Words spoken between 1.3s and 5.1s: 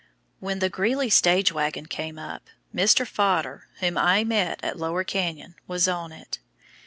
wagon came up, Mr. Fodder, whom I met at Lower